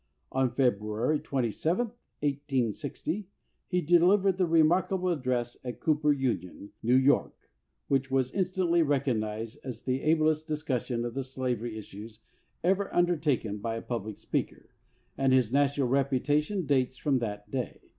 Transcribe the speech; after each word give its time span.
On 0.31 0.49
February 0.49 1.19
27, 1.19 1.85
1860, 2.21 3.27
he 3.67 3.81
delivered 3.81 4.39
the 4.39 4.47
remarkable 4.47 5.09
address 5.09 5.57
at 5.63 5.79
Cooper 5.79 6.11
Union, 6.11 6.71
New 6.81 6.95
York, 6.95 7.51
which 7.87 8.09
was 8.09 8.31
instantly 8.31 8.79
recog 8.79 9.05
281 9.05 9.13
LINCOLN 9.13 9.19
THE 9.19 9.29
LAWYER 9.29 9.45
nized 9.45 9.57
as 9.69 9.81
the 9.83 10.01
ablest 10.01 10.47
discussion 10.47 11.05
of 11.05 11.13
the 11.13 11.23
slavery 11.23 11.77
issues 11.77 12.17
ever 12.63 12.91
undertaken 12.91 13.59
by 13.59 13.75
a 13.75 13.81
public 13.83 14.17
speaker, 14.17 14.71
and 15.19 15.33
his 15.33 15.53
na 15.53 15.65
tional 15.65 15.87
reputation 15.87 16.65
dates 16.65 16.97
from 16.97 17.19
that 17.19 17.51
day. 17.51 17.79